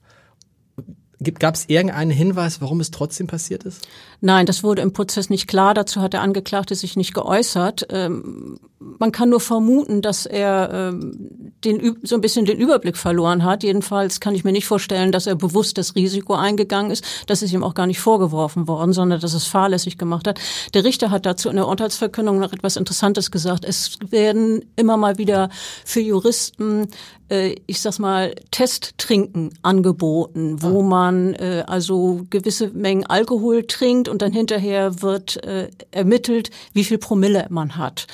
Gab 1.40 1.56
es 1.56 1.68
irgendeinen 1.68 2.12
Hinweis, 2.12 2.62
warum 2.62 2.80
es 2.80 2.92
trotzdem 2.92 3.26
passiert 3.26 3.64
ist? 3.64 3.88
Nein, 4.22 4.46
das 4.46 4.64
wurde 4.64 4.84
im 4.84 4.94
Prozess 4.94 5.32
nicht 5.32 5.48
klar. 5.48 5.74
Dazu 5.74 6.00
hat 6.00 6.14
der 6.14 6.22
Angeklagte 6.22 6.76
sich 6.76 6.96
nicht 6.96 7.14
geäußert. 7.16 7.88
Ähm, 7.90 8.60
man 8.80 9.12
kann 9.12 9.30
nur 9.30 9.40
vermuten, 9.40 10.02
dass 10.02 10.26
er 10.26 10.70
ähm, 10.72 11.52
den, 11.66 11.98
so 12.04 12.16
ein 12.16 12.22
bisschen 12.22 12.46
den 12.46 12.60
Überblick 12.60 12.98
verloren 12.98 13.44
hat. 13.44 13.64
Jedenfalls 13.64 14.20
kann 14.20 14.36
ich 14.36 14.44
mir 14.44 14.52
nicht 14.52 14.68
vorstellen, 14.68 15.12
dass 15.12 15.26
er 15.26 15.36
bewusst 15.36 15.78
das 15.78 15.96
Risiko 15.96 16.36
eingegangen 16.36 16.92
ist. 16.92 17.04
Das 17.26 17.42
ist 17.42 17.54
ihm 17.54 17.64
auch 17.64 17.74
gar 17.74 17.88
nicht 17.88 18.00
vorgeworfen 18.00 18.68
worden, 18.68 18.94
sondern 18.94 19.20
dass 19.20 19.34
es 19.34 19.46
fahrlässig 19.46 19.98
gemacht 19.98 20.28
hat. 20.28 20.40
Der 20.74 20.84
Richter 20.84 21.10
hat 21.10 21.26
dazu 21.26 21.50
in 21.50 21.56
der 21.56 21.68
Urteilsverkündung 21.68 22.40
noch 22.40 22.54
etwas 22.54 22.76
Interessantes 22.76 23.32
gesagt. 23.32 23.66
Es 23.66 23.98
werden 24.10 24.66
immer 24.76 24.98
mal 24.98 25.18
wieder 25.18 25.50
für 25.84 26.02
Juristen 26.02 26.88
äh, 27.30 27.56
ich 27.66 27.82
sag's 27.82 28.00
mal, 28.00 28.34
Testtrinken 28.52 29.52
angeboten, 29.62 30.62
wo 30.62 30.82
man 30.82 31.34
äh, 31.36 31.64
also 31.68 32.26
gewisse 32.30 32.70
Mengen 32.70 33.06
Alkohol 33.06 33.64
trinkt 33.64 34.08
und 34.08 34.22
dann 34.22 34.32
hinterher 34.32 35.02
wird 35.02 35.44
äh, 35.44 35.70
ermittelt, 35.92 36.50
wie 36.74 36.84
viel 36.84 36.98
Promille 36.98 37.48
man 37.50 37.78
hat. 37.78 38.08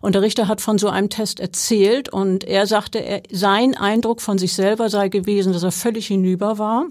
Und 0.00 0.09
der 0.12 0.22
Richter 0.22 0.48
hat 0.48 0.60
von 0.60 0.78
so 0.78 0.88
einem 0.88 1.10
Test 1.10 1.40
erzählt 1.40 2.08
und 2.08 2.44
er 2.44 2.66
sagte, 2.66 2.98
er, 2.98 3.22
sein 3.30 3.76
Eindruck 3.76 4.20
von 4.20 4.38
sich 4.38 4.54
selber 4.54 4.88
sei 4.88 5.08
gewesen, 5.08 5.52
dass 5.52 5.62
er 5.62 5.72
völlig 5.72 6.06
hinüber 6.06 6.58
war. 6.58 6.86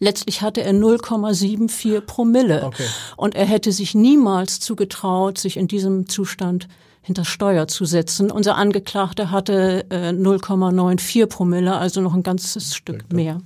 Letztlich 0.00 0.42
hatte 0.42 0.62
er 0.62 0.72
0,74 0.72 2.00
Promille. 2.00 2.64
Okay. 2.64 2.86
Und 3.16 3.34
er 3.34 3.46
hätte 3.46 3.72
sich 3.72 3.94
niemals 3.94 4.60
zugetraut, 4.60 5.38
sich 5.38 5.56
in 5.56 5.68
diesem 5.68 6.08
Zustand 6.08 6.68
hinter 7.02 7.24
Steuer 7.24 7.68
zu 7.68 7.84
setzen. 7.84 8.30
Unser 8.30 8.56
Angeklagter 8.56 9.30
hatte 9.30 9.86
äh, 9.90 10.10
0,94 10.10 11.26
Promille, 11.26 11.76
also 11.76 12.00
noch 12.00 12.14
ein 12.14 12.24
ganzes 12.24 12.74
Stück 12.74 13.12
mehr. 13.12 13.40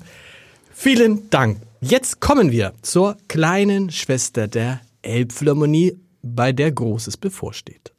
Vielen 0.73 1.28
Dank. 1.28 1.59
Jetzt 1.83 2.21
kommen 2.21 2.50
wir 2.50 2.73
zur 2.83 3.16
kleinen 3.28 3.90
Schwester 3.90 4.49
der 4.49 4.80
Elbphilharmonie, 5.02 5.99
bei 6.23 6.52
der 6.52 6.73
Großes 6.73 7.16
bevorsteht. 7.16 7.92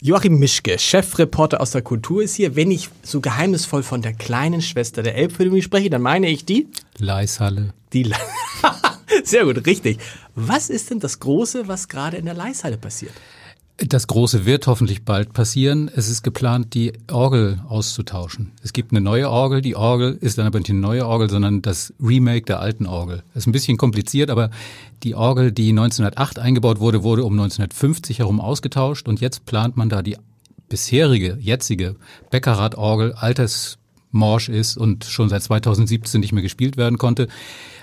Joachim 0.00 0.38
Mischke, 0.38 0.78
Chefreporter 0.78 1.60
aus 1.60 1.72
der 1.72 1.82
Kultur, 1.82 2.22
ist 2.22 2.36
hier. 2.36 2.54
Wenn 2.54 2.70
ich 2.70 2.88
so 3.02 3.20
geheimnisvoll 3.20 3.82
von 3.82 4.00
der 4.00 4.12
kleinen 4.12 4.62
Schwester 4.62 5.02
der 5.02 5.16
Elbphilharmonie 5.16 5.62
spreche, 5.62 5.90
dann 5.90 6.02
meine 6.02 6.28
ich 6.28 6.44
die? 6.44 6.68
Leishalle. 6.98 7.74
Die 7.92 8.04
Le 8.04 8.14
Sehr 9.24 9.44
gut, 9.44 9.66
richtig. 9.66 9.98
Was 10.36 10.70
ist 10.70 10.90
denn 10.90 11.00
das 11.00 11.18
Große, 11.18 11.66
was 11.66 11.88
gerade 11.88 12.16
in 12.16 12.26
der 12.26 12.34
Leishalle 12.34 12.78
passiert? 12.78 13.12
Das 13.86 14.08
Große 14.08 14.44
wird 14.44 14.66
hoffentlich 14.66 15.04
bald 15.04 15.32
passieren. 15.32 15.88
Es 15.94 16.08
ist 16.08 16.24
geplant, 16.24 16.74
die 16.74 16.94
Orgel 17.12 17.60
auszutauschen. 17.68 18.50
Es 18.64 18.72
gibt 18.72 18.90
eine 18.90 19.00
neue 19.00 19.30
Orgel. 19.30 19.62
Die 19.62 19.76
Orgel 19.76 20.18
ist 20.20 20.36
dann 20.36 20.48
aber 20.48 20.58
nicht 20.58 20.70
eine 20.70 20.80
neue 20.80 21.06
Orgel, 21.06 21.30
sondern 21.30 21.62
das 21.62 21.94
Remake 22.02 22.44
der 22.44 22.58
alten 22.58 22.86
Orgel. 22.86 23.22
Das 23.34 23.44
ist 23.44 23.46
ein 23.46 23.52
bisschen 23.52 23.76
kompliziert, 23.76 24.30
aber 24.30 24.50
die 25.04 25.14
Orgel, 25.14 25.52
die 25.52 25.68
1908 25.68 26.40
eingebaut 26.40 26.80
wurde, 26.80 27.04
wurde 27.04 27.22
um 27.22 27.34
1950 27.34 28.18
herum 28.18 28.40
ausgetauscht 28.40 29.06
und 29.06 29.20
jetzt 29.20 29.46
plant 29.46 29.76
man 29.76 29.88
da 29.88 30.02
die 30.02 30.16
bisherige, 30.68 31.38
jetzige 31.40 31.94
Beckerrad-Orgel, 32.30 33.12
altersmorsch 33.12 34.48
ist 34.48 34.76
und 34.76 35.04
schon 35.04 35.28
seit 35.28 35.44
2017 35.44 36.20
nicht 36.20 36.32
mehr 36.32 36.42
gespielt 36.42 36.76
werden 36.76 36.98
konnte, 36.98 37.28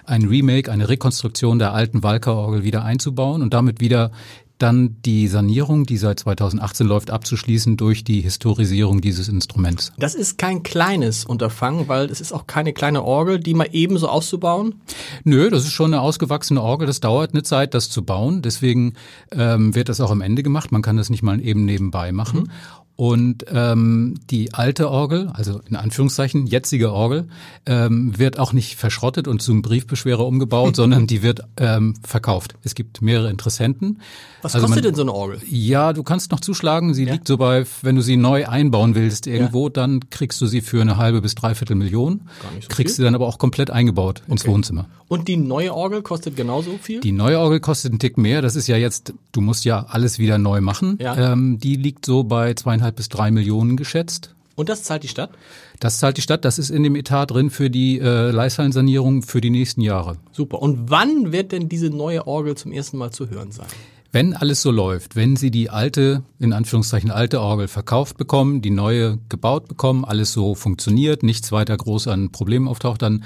ein 0.03 0.25
Remake, 0.25 0.71
eine 0.71 0.89
Rekonstruktion 0.89 1.57
der 1.57 1.73
alten 1.73 2.03
Walker-Orgel 2.03 2.63
wieder 2.63 2.83
einzubauen 2.83 3.41
und 3.41 3.53
damit 3.53 3.79
wieder 3.79 4.11
dann 4.57 4.97
die 5.03 5.27
Sanierung, 5.27 5.85
die 5.85 5.97
seit 5.97 6.19
2018 6.19 6.88
läuft, 6.88 7.12
abzuschließen 7.12 7.77
durch 7.77 8.03
die 8.03 8.21
Historisierung 8.21 9.01
dieses 9.01 9.27
Instruments. 9.27 9.91
Das 9.97 10.15
ist 10.15 10.38
kein 10.38 10.63
kleines 10.63 11.25
Unterfangen, 11.25 11.88
weil 11.88 12.05
es 12.09 12.21
ist 12.21 12.31
auch 12.31 12.47
keine 12.47 12.74
kleine 12.74 13.03
Orgel, 13.03 13.39
die 13.39 13.53
mal 13.53 13.67
ebenso 13.71 14.07
auszubauen? 14.07 14.75
Nö, 15.24 15.50
das 15.50 15.63
ist 15.63 15.74
schon 15.74 15.93
eine 15.93 16.01
ausgewachsene 16.01 16.62
Orgel. 16.62 16.88
Das 16.88 17.00
dauert 17.00 17.33
eine 17.33 17.43
Zeit, 17.43 17.74
das 17.74 17.89
zu 17.89 18.03
bauen. 18.03 18.41
Deswegen 18.41 18.93
ähm, 19.31 19.75
wird 19.75 19.89
das 19.89 20.00
auch 20.00 20.12
am 20.12 20.21
Ende 20.21 20.43
gemacht. 20.43 20.71
Man 20.71 20.81
kann 20.81 20.97
das 20.97 21.09
nicht 21.09 21.24
mal 21.24 21.41
eben 21.41 21.65
nebenbei 21.65 22.12
machen. 22.12 22.43
Mhm. 22.43 22.51
Und 22.97 23.45
ähm, 23.51 24.15
die 24.29 24.53
alte 24.53 24.89
Orgel, 24.89 25.27
also 25.33 25.59
in 25.69 25.75
Anführungszeichen 25.75 26.47
jetzige 26.47 26.93
Orgel, 26.93 27.27
ähm, 27.65 28.17
wird 28.17 28.39
auch 28.39 28.53
nicht 28.53 28.75
verschrottet 28.75 29.27
und 29.27 29.41
zum 29.41 29.61
Briefbeschwerer 29.61 30.25
umgebaut, 30.25 30.75
sondern 30.77 31.05
die 31.05 31.21
wird 31.21 31.41
ähm, 31.57 31.95
verkauft. 32.03 32.55
Es 32.63 32.73
gibt 32.73 33.01
mehrere 33.01 33.29
Interessenten. 33.29 33.99
Was 34.41 34.55
also 34.55 34.67
kostet 34.67 34.83
man, 34.83 34.89
denn 34.91 34.95
so 34.95 35.01
eine 35.01 35.13
Orgel? 35.13 35.41
Ja, 35.49 35.91
du 35.91 36.03
kannst 36.03 36.31
noch 36.31 36.39
zuschlagen. 36.39 36.93
Sie 36.93 37.03
ja? 37.03 37.13
liegt 37.13 37.27
so 37.27 37.35
bei, 37.35 37.65
wenn 37.81 37.97
du 37.97 38.01
sie 38.01 38.15
neu 38.15 38.47
einbauen 38.47 38.95
willst 38.95 39.27
irgendwo, 39.27 39.65
ja. 39.65 39.73
dann 39.73 40.09
kriegst 40.09 40.39
du 40.39 40.45
sie 40.45 40.61
für 40.61 40.79
eine 40.79 40.95
halbe 40.95 41.21
bis 41.21 41.35
dreiviertel 41.35 41.75
Million. 41.75 42.21
Gar 42.41 42.51
nicht 42.53 42.63
so 42.63 42.75
kriegst 42.75 42.95
viel. 42.95 43.01
sie 43.01 43.03
dann 43.03 43.15
aber 43.15 43.27
auch 43.27 43.39
komplett 43.39 43.71
eingebaut 43.71 44.21
okay. 44.23 44.31
ins 44.31 44.47
Wohnzimmer. 44.47 44.85
Und 45.07 45.27
die 45.27 45.37
neue 45.37 45.73
Orgel 45.73 46.01
kostet 46.01 46.35
genauso 46.35 46.77
viel? 46.81 46.99
Die 46.99 47.11
neue 47.11 47.39
Orgel 47.39 47.59
kostet 47.59 47.91
einen 47.91 47.99
Tick 47.99 48.17
mehr. 48.17 48.41
Das 48.41 48.55
ist 48.55 48.67
ja 48.67 48.77
jetzt, 48.77 49.13
du 49.31 49.41
musst 49.41 49.65
ja 49.65 49.85
alles 49.89 50.17
wieder 50.17 50.37
neu 50.37 50.61
machen. 50.61 50.97
Ja. 51.01 51.33
Ähm, 51.33 51.59
die 51.59 51.75
liegt 51.75 52.05
so 52.05 52.23
bei 52.23 52.53
zweieinhalb 52.53 52.85
bis 52.92 53.10
drei 53.10 53.32
Millionen 53.32 53.77
geschätzt. 53.77 54.36
Und 54.56 54.70
das 54.70 54.84
zahlt 54.84 55.04
die 55.04 55.10
Stadt? 55.10 55.32
Das 55.80 56.00
zahlt 56.00 56.18
die 56.18 56.22
Stadt. 56.22 56.46
Das 56.46 56.58
ist 56.58 56.70
in 56.70 56.84
dem 56.84 56.96
Etat 56.96 57.27
drin 57.27 57.50
für 57.50 57.70
die 57.70 58.00
äh, 58.00 58.32
Leisthallensanierung 58.32 59.22
für 59.22 59.42
die 59.42 59.50
nächsten 59.50 59.82
Jahre. 59.82 60.18
Super. 60.32 60.62
Und 60.62 60.89
wann 60.89 61.32
wird 61.34 61.51
denn 61.51 61.68
diese 61.68 61.89
neue 61.89 62.25
Orgel 62.25 62.56
zum 62.56 62.72
ersten 62.72 62.98
Mal 62.98 63.12
zu 63.12 63.30
hören 63.30 63.51
sein? 63.51 63.68
Wenn 64.13 64.34
alles 64.34 64.62
so 64.62 64.72
läuft, 64.72 65.18
wenn 65.18 65.36
Sie 65.36 65.51
die 65.51 65.70
alte, 65.70 66.24
in 66.39 66.54
Anführungszeichen 66.54 67.12
alte 67.12 67.42
Orgel 67.42 67.68
verkauft 67.68 68.15
bekommen, 68.15 68.62
die 68.62 68.70
neue 68.70 69.20
gebaut 69.27 69.68
bekommen, 69.68 70.06
alles 70.06 70.32
so 70.32 70.56
funktioniert, 70.56 71.22
nichts 71.22 71.51
weiter 71.51 71.75
groß 71.75 72.08
an 72.08 72.32
Problemen 72.32 72.70
auftaucht, 72.70 73.01
dann 73.01 73.25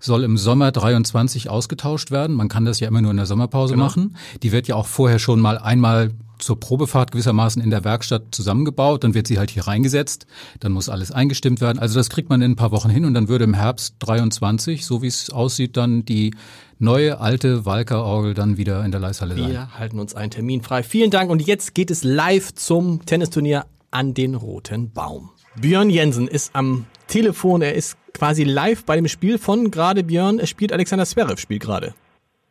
soll 0.00 0.24
im 0.24 0.36
Sommer 0.36 0.72
23 0.72 1.48
ausgetauscht 1.48 2.10
werden. 2.10 2.34
Man 2.34 2.48
kann 2.48 2.64
das 2.64 2.80
ja 2.80 2.88
immer 2.88 3.02
nur 3.02 3.10
in 3.10 3.18
der 3.18 3.26
Sommerpause 3.26 3.74
genau. 3.74 3.84
machen. 3.84 4.16
Die 4.42 4.52
wird 4.52 4.66
ja 4.66 4.74
auch 4.74 4.86
vorher 4.86 5.18
schon 5.18 5.40
mal 5.40 5.58
einmal 5.58 6.10
zur 6.38 6.58
Probefahrt 6.58 7.12
gewissermaßen 7.12 7.62
in 7.62 7.70
der 7.70 7.84
Werkstatt 7.84 8.34
zusammengebaut, 8.34 9.04
dann 9.04 9.14
wird 9.14 9.26
sie 9.26 9.38
halt 9.38 9.50
hier 9.50 9.66
reingesetzt, 9.66 10.26
dann 10.60 10.72
muss 10.72 10.88
alles 10.88 11.12
eingestimmt 11.12 11.60
werden. 11.60 11.78
Also 11.78 11.98
das 11.98 12.10
kriegt 12.10 12.30
man 12.30 12.42
in 12.42 12.52
ein 12.52 12.56
paar 12.56 12.72
Wochen 12.72 12.90
hin 12.90 13.04
und 13.04 13.14
dann 13.14 13.28
würde 13.28 13.44
im 13.44 13.54
Herbst 13.54 13.96
23, 14.00 14.84
so 14.84 15.02
wie 15.02 15.06
es 15.06 15.30
aussieht, 15.30 15.76
dann 15.76 16.04
die 16.04 16.34
neue 16.78 17.20
alte 17.20 17.66
Walker-Orgel 17.66 18.34
dann 18.34 18.56
wieder 18.56 18.84
in 18.84 18.90
der 18.90 19.00
Leishalle 19.00 19.36
sein. 19.36 19.50
Wir 19.50 19.78
halten 19.78 19.98
uns 19.98 20.14
einen 20.14 20.30
Termin 20.30 20.62
frei. 20.62 20.82
Vielen 20.82 21.10
Dank 21.10 21.30
und 21.30 21.46
jetzt 21.46 21.74
geht 21.74 21.90
es 21.90 22.04
live 22.04 22.54
zum 22.54 23.04
Tennisturnier 23.04 23.66
an 23.90 24.14
den 24.14 24.34
Roten 24.34 24.90
Baum. 24.92 25.30
Björn 25.60 25.90
Jensen 25.90 26.28
ist 26.28 26.54
am 26.54 26.86
Telefon, 27.06 27.60
er 27.60 27.74
ist 27.74 27.96
quasi 28.14 28.44
live 28.44 28.84
bei 28.84 28.96
dem 28.96 29.08
Spiel 29.08 29.38
von 29.38 29.70
gerade 29.70 30.02
Björn. 30.02 30.38
Es 30.38 30.50
spielt 30.50 30.72
Alexander 30.72 31.04
Zverev, 31.04 31.40
spielt 31.40 31.62
gerade. 31.62 31.94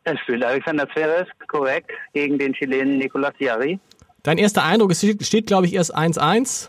Es 0.04 0.18
spielt 0.20 0.44
Alexander 0.44 0.88
Zverev, 0.90 1.28
korrekt, 1.48 1.90
gegen 2.12 2.38
den 2.38 2.52
Chilenen 2.54 2.98
Nicolas 2.98 3.34
Jari. 3.38 3.78
Dein 4.22 4.38
erster 4.38 4.64
Eindruck, 4.64 4.90
es 4.90 4.98
steht, 4.98 5.24
steht 5.24 5.46
glaube 5.46 5.66
ich, 5.66 5.74
erst 5.74 5.96
1-1. 5.96 6.68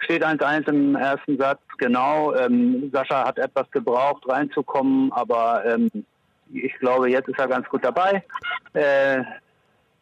Steht 0.00 0.24
1-1 0.24 0.68
im 0.68 0.96
ersten 0.96 1.38
Satz, 1.38 1.60
genau. 1.78 2.34
Ähm, 2.34 2.90
Sascha 2.92 3.26
hat 3.26 3.38
etwas 3.38 3.70
gebraucht, 3.70 4.22
reinzukommen, 4.28 5.12
aber 5.12 5.62
ähm, 5.66 5.90
ich 6.52 6.74
glaube, 6.78 7.10
jetzt 7.10 7.28
ist 7.28 7.38
er 7.38 7.48
ganz 7.48 7.68
gut 7.68 7.84
dabei. 7.84 8.24
Äh, 8.72 9.22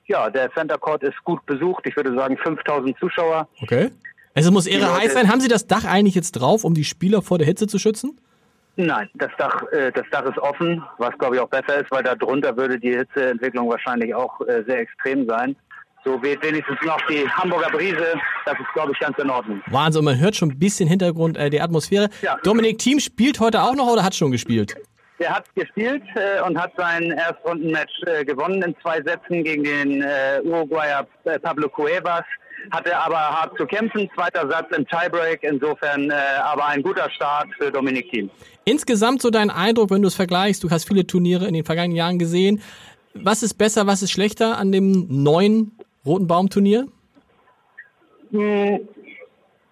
ja, 0.07 0.31
der 0.31 0.50
Center 0.52 0.78
Court 0.78 1.02
ist 1.02 1.23
gut 1.25 1.45
besucht. 1.47 1.87
Ich 1.87 1.97
würde 1.97 2.14
sagen 2.17 2.37
5000 2.38 2.99
Zuschauer. 2.99 3.47
Okay. 3.61 3.90
Also 4.38 4.52
muss 4.52 4.68
Ehre 4.68 4.97
heiß 4.97 5.14
sein. 5.14 5.28
Haben 5.28 5.40
Sie 5.40 5.49
das 5.49 5.66
Dach 5.66 5.85
eigentlich 5.85 6.14
jetzt 6.14 6.30
drauf, 6.33 6.62
um 6.62 6.73
die 6.73 6.85
Spieler 6.85 7.23
vor 7.23 7.38
der 7.38 7.47
Hitze 7.49 7.66
zu 7.66 7.80
schützen? 7.80 8.21
Nein, 8.76 9.11
das 9.14 9.30
Dach, 9.37 9.64
äh, 9.73 9.90
das 9.90 10.04
Dach 10.12 10.25
ist 10.26 10.38
offen, 10.38 10.80
was 10.99 11.11
glaube 11.18 11.35
ich 11.35 11.40
auch 11.40 11.49
besser 11.49 11.80
ist, 11.80 11.90
weil 11.90 12.04
da 12.04 12.14
drunter 12.14 12.57
würde 12.57 12.78
die 12.78 12.97
Hitzeentwicklung 12.97 13.68
wahrscheinlich 13.68 14.14
auch 14.14 14.40
äh, 14.42 14.62
sehr 14.64 14.78
extrem 14.78 15.26
sein. 15.26 15.57
So 16.04 16.23
weht 16.23 16.40
wenigstens 16.45 16.78
noch 16.85 17.00
die 17.11 17.28
Hamburger 17.28 17.71
Brise. 17.71 18.14
Das 18.47 18.54
ist, 18.54 18.73
glaube 18.75 18.92
ich, 18.92 19.00
ganz 19.00 19.18
in 19.18 19.28
Ordnung. 19.28 19.61
Wahnsinn, 19.66 20.04
man 20.04 20.21
hört 20.21 20.37
schon 20.37 20.50
ein 20.50 20.59
bisschen 20.61 20.88
Hintergrund 20.88 21.37
äh, 21.37 21.50
der 21.50 21.64
Atmosphäre. 21.64 22.09
Ja. 22.23 22.37
Dominik 22.45 22.78
Thiem 22.78 23.00
spielt 23.00 23.40
heute 23.40 23.61
auch 23.62 23.75
noch 23.75 23.88
oder 23.88 24.04
hat 24.04 24.14
schon 24.14 24.30
gespielt? 24.30 24.76
Der 25.18 25.35
hat 25.35 25.52
gespielt 25.57 26.04
äh, 26.14 26.40
und 26.42 26.57
hat 26.57 26.71
sein 26.76 27.11
Erstrundenmatch 27.11 28.02
äh, 28.07 28.25
gewonnen 28.25 28.62
in 28.62 28.76
zwei 28.80 29.02
Sätzen 29.02 29.42
gegen 29.42 29.64
den 29.64 30.02
äh, 30.02 30.40
Uruguayer 30.45 31.04
äh, 31.25 31.40
Pablo 31.40 31.68
Cuevas 31.68 32.25
hatte 32.70 32.96
aber 32.96 33.16
hart 33.16 33.56
zu 33.56 33.66
kämpfen. 33.66 34.10
Zweiter 34.14 34.48
Satz 34.48 34.66
im 34.76 34.87
Tiebreak, 34.87 35.42
insofern 35.42 36.10
äh, 36.10 36.14
aber 36.42 36.66
ein 36.66 36.82
guter 36.82 37.10
Start 37.10 37.48
für 37.56 37.70
Dominik 37.70 38.10
Thiem. 38.10 38.30
Insgesamt 38.64 39.22
so 39.22 39.30
dein 39.30 39.50
Eindruck, 39.50 39.90
wenn 39.90 40.02
du 40.02 40.08
es 40.08 40.14
vergleichst, 40.14 40.62
du 40.62 40.70
hast 40.70 40.87
viele 40.87 41.06
Turniere 41.06 41.46
in 41.46 41.54
den 41.54 41.64
vergangenen 41.64 41.96
Jahren 41.96 42.18
gesehen. 42.18 42.62
Was 43.14 43.42
ist 43.42 43.54
besser, 43.54 43.87
was 43.87 44.02
ist 44.02 44.10
schlechter 44.10 44.58
an 44.58 44.72
dem 44.72 45.06
neuen 45.08 45.72
Roten 46.04 46.26
Baum-Turnier? 46.26 46.87
Hm, 48.30 48.88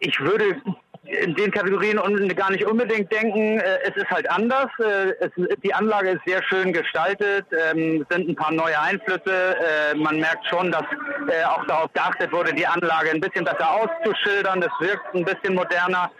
ich 0.00 0.20
würde 0.20 0.60
in 1.08 1.34
den 1.34 1.50
Kategorien 1.50 1.98
gar 2.34 2.50
nicht 2.50 2.64
unbedingt 2.64 3.10
denken, 3.12 3.58
äh, 3.58 3.78
es 3.84 3.96
ist 3.96 4.10
halt 4.10 4.28
anders. 4.30 4.68
Äh, 4.78 5.12
es, 5.20 5.30
die 5.62 5.72
Anlage 5.72 6.10
ist 6.10 6.20
sehr 6.26 6.42
schön 6.42 6.72
gestaltet, 6.72 7.46
ähm, 7.52 8.04
es 8.08 8.16
sind 8.16 8.28
ein 8.28 8.34
paar 8.34 8.52
neue 8.52 8.78
Einflüsse. 8.80 9.56
Äh, 9.56 9.94
man 9.96 10.18
merkt 10.18 10.46
schon, 10.46 10.70
dass 10.70 10.84
auch 11.48 11.64
darauf 11.66 11.92
geachtet 11.92 12.32
wurde, 12.32 12.52
die 12.52 12.66
Anlage 12.66 13.10
ein 13.10 13.20
bisschen 13.20 13.44
besser 13.44 13.68
auszuschildern. 13.70 14.62
Es 14.62 14.86
wirkt 14.86 15.14
ein 15.14 15.24
bisschen 15.24 15.54
moderner. 15.54 16.10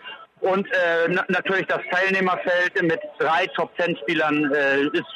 Und 0.40 0.68
natürlich 1.28 1.66
das 1.66 1.80
Teilnehmerfeld 1.90 2.82
mit 2.82 3.00
drei 3.18 3.46
Top-10-Spielern 3.56 4.52
ist 4.92 5.06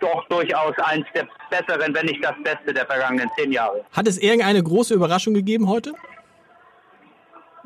doch 0.00 0.26
durchaus 0.28 0.72
eins 0.78 1.06
der 1.14 1.28
besseren, 1.50 1.94
wenn 1.94 2.06
nicht 2.06 2.24
das 2.24 2.34
Beste 2.42 2.74
der 2.74 2.86
vergangenen 2.86 3.30
zehn 3.36 3.52
Jahre. 3.52 3.84
Hat 3.92 4.08
es 4.08 4.18
irgendeine 4.18 4.62
große 4.62 4.94
Überraschung 4.94 5.34
gegeben 5.34 5.68
heute? 5.68 5.92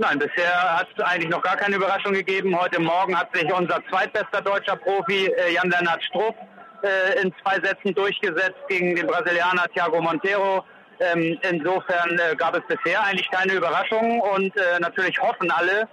Nein, 0.00 0.20
bisher 0.20 0.78
hat 0.78 0.86
es 0.96 1.04
eigentlich 1.04 1.28
noch 1.28 1.42
gar 1.42 1.56
keine 1.56 1.74
Überraschung 1.74 2.12
gegeben. 2.12 2.56
Heute 2.56 2.80
Morgen 2.80 3.18
hat 3.18 3.34
sich 3.34 3.52
unser 3.52 3.82
zweitbester 3.90 4.40
deutscher 4.40 4.76
Profi 4.76 5.26
äh, 5.26 5.54
Jan-Lennart 5.54 6.00
Struff 6.04 6.36
äh, 6.84 7.20
in 7.20 7.34
zwei 7.42 7.58
Sätzen 7.60 7.92
durchgesetzt 7.96 8.60
gegen 8.68 8.94
den 8.94 9.08
Brasilianer 9.08 9.66
Thiago 9.74 10.00
Monteiro. 10.00 10.64
Ähm, 11.00 11.36
insofern 11.50 12.16
äh, 12.16 12.36
gab 12.36 12.54
es 12.54 12.62
bisher 12.68 13.02
eigentlich 13.02 13.28
keine 13.32 13.54
Überraschungen 13.54 14.20
und 14.20 14.56
äh, 14.56 14.78
natürlich 14.78 15.20
hoffen 15.20 15.50
alle, 15.50 15.88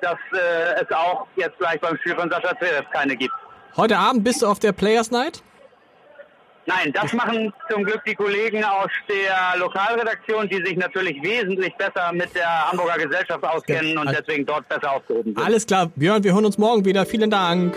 dass 0.00 0.18
äh, 0.32 0.84
es 0.84 0.92
auch 0.92 1.26
jetzt 1.34 1.58
gleich 1.58 1.80
beim 1.80 1.96
Spiel 1.98 2.14
von 2.14 2.30
Sascha 2.30 2.56
Zverev 2.56 2.88
keine 2.92 3.16
gibt. 3.16 3.34
Heute 3.76 3.98
Abend 3.98 4.22
bist 4.22 4.42
du 4.42 4.46
auf 4.46 4.60
der 4.60 4.70
Players 4.70 5.10
Night? 5.10 5.42
Nein, 6.70 6.92
das 6.92 7.12
machen 7.12 7.52
zum 7.68 7.82
Glück 7.82 8.00
die 8.06 8.14
Kollegen 8.14 8.62
aus 8.62 8.90
der 9.08 9.58
Lokalredaktion, 9.58 10.48
die 10.48 10.62
sich 10.64 10.76
natürlich 10.76 11.20
wesentlich 11.20 11.74
besser 11.74 12.12
mit 12.12 12.32
der 12.32 12.70
Hamburger 12.70 12.96
Gesellschaft 12.96 13.42
auskennen 13.42 13.98
und 13.98 14.08
deswegen 14.08 14.46
dort 14.46 14.68
besser 14.68 14.92
aufgehoben 14.92 15.34
sind. 15.34 15.44
Alles 15.44 15.66
klar, 15.66 15.90
Björn, 15.96 16.22
wir 16.22 16.32
hören 16.32 16.44
uns 16.44 16.58
morgen 16.58 16.84
wieder. 16.84 17.06
Vielen 17.06 17.28
Dank. 17.28 17.74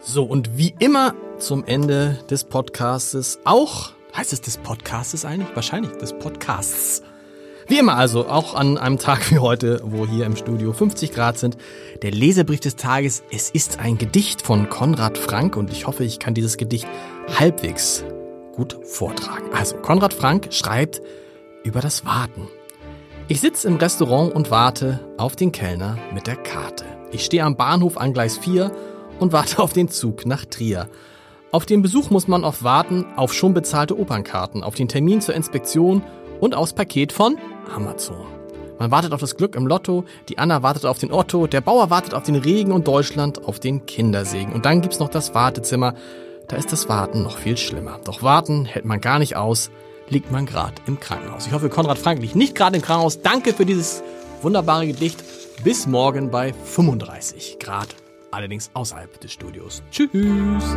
So, 0.00 0.22
und 0.22 0.56
wie 0.56 0.72
immer 0.78 1.14
zum 1.38 1.64
Ende 1.64 2.20
des 2.30 2.44
Podcastes 2.44 3.40
auch, 3.44 3.90
heißt 4.16 4.32
es 4.32 4.40
des 4.40 4.56
Podcastes 4.58 5.24
eigentlich? 5.24 5.48
Wahrscheinlich 5.56 5.90
des 5.96 6.16
Podcasts 6.16 7.02
wie 7.68 7.78
immer 7.78 7.96
also, 7.96 8.28
auch 8.28 8.54
an 8.54 8.78
einem 8.78 8.98
Tag 8.98 9.30
wie 9.30 9.38
heute, 9.38 9.80
wo 9.84 10.06
hier 10.06 10.24
im 10.26 10.36
Studio 10.36 10.72
50 10.72 11.12
Grad 11.12 11.36
sind, 11.36 11.56
der 12.02 12.12
Leserbrief 12.12 12.60
des 12.60 12.76
Tages. 12.76 13.24
Es 13.32 13.50
ist 13.50 13.80
ein 13.80 13.98
Gedicht 13.98 14.42
von 14.42 14.68
Konrad 14.68 15.18
Frank 15.18 15.56
und 15.56 15.72
ich 15.72 15.86
hoffe, 15.86 16.04
ich 16.04 16.18
kann 16.18 16.34
dieses 16.34 16.56
Gedicht 16.56 16.86
halbwegs 17.38 18.04
gut 18.52 18.78
vortragen. 18.84 19.52
Also, 19.52 19.76
Konrad 19.78 20.14
Frank 20.14 20.48
schreibt 20.50 21.00
über 21.64 21.80
das 21.80 22.04
Warten. 22.04 22.48
Ich 23.26 23.40
sitze 23.40 23.66
im 23.66 23.76
Restaurant 23.76 24.32
und 24.32 24.52
warte 24.52 25.00
auf 25.18 25.34
den 25.34 25.50
Kellner 25.50 25.98
mit 26.14 26.28
der 26.28 26.36
Karte. 26.36 26.84
Ich 27.10 27.24
stehe 27.24 27.42
am 27.42 27.56
Bahnhof 27.56 27.98
an 27.98 28.12
Gleis 28.12 28.38
4 28.38 28.70
und 29.18 29.32
warte 29.32 29.60
auf 29.60 29.72
den 29.72 29.88
Zug 29.88 30.24
nach 30.24 30.44
Trier. 30.44 30.88
Auf 31.50 31.66
den 31.66 31.82
Besuch 31.82 32.10
muss 32.10 32.28
man 32.28 32.44
oft 32.44 32.62
warten, 32.62 33.06
auf 33.16 33.32
schon 33.32 33.54
bezahlte 33.54 33.98
Opernkarten, 33.98 34.62
auf 34.62 34.74
den 34.74 34.88
Termin 34.88 35.20
zur 35.20 35.34
Inspektion 35.34 36.02
und 36.40 36.54
aufs 36.54 36.72
Paket 36.72 37.12
von 37.12 37.36
Amazon. 37.74 38.26
Man 38.78 38.90
wartet 38.90 39.12
auf 39.12 39.20
das 39.20 39.36
Glück 39.36 39.54
im 39.54 39.66
Lotto, 39.66 40.04
die 40.28 40.38
Anna 40.38 40.62
wartet 40.62 40.84
auf 40.84 40.98
den 40.98 41.12
Otto, 41.12 41.46
der 41.46 41.60
Bauer 41.60 41.88
wartet 41.90 42.14
auf 42.14 42.24
den 42.24 42.36
Regen 42.36 42.72
und 42.72 42.86
Deutschland 42.86 43.44
auf 43.44 43.58
den 43.58 43.86
Kindersegen. 43.86 44.52
Und 44.52 44.66
dann 44.66 44.82
gibt's 44.82 44.98
noch 44.98 45.08
das 45.08 45.34
Wartezimmer. 45.34 45.94
Da 46.48 46.56
ist 46.56 46.72
das 46.72 46.88
Warten 46.88 47.22
noch 47.22 47.38
viel 47.38 47.56
schlimmer. 47.56 47.98
Doch 48.04 48.22
warten 48.22 48.66
hält 48.66 48.84
man 48.84 49.00
gar 49.00 49.18
nicht 49.18 49.36
aus, 49.36 49.70
liegt 50.08 50.30
man 50.30 50.46
gerade 50.46 50.74
im 50.86 51.00
Krankenhaus. 51.00 51.46
Ich 51.46 51.52
hoffe, 51.52 51.68
Konrad 51.68 51.98
Frank 51.98 52.20
liegt 52.20 52.36
nicht 52.36 52.54
gerade 52.54 52.76
im 52.76 52.82
Krankenhaus. 52.82 53.22
Danke 53.22 53.52
für 53.52 53.66
dieses 53.66 54.02
wunderbare 54.42 54.86
Gedicht. 54.86 55.24
Bis 55.64 55.86
morgen 55.86 56.30
bei 56.30 56.52
35 56.52 57.58
Grad, 57.58 57.88
allerdings 58.30 58.70
außerhalb 58.74 59.18
des 59.20 59.32
Studios. 59.32 59.82
Tschüss. 59.90 60.76